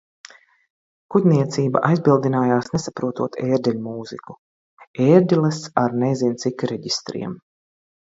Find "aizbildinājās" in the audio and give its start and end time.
1.89-2.69